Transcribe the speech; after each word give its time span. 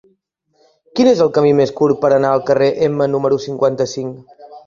Quin 0.99 1.09
és 1.09 1.19
el 1.25 1.29
camí 1.35 1.51
més 1.59 1.73
curt 1.81 2.01
per 2.05 2.11
anar 2.17 2.31
al 2.37 2.43
carrer 2.49 2.71
Ema 2.87 3.09
número 3.17 3.39
cinquanta-cinc? 3.47 4.35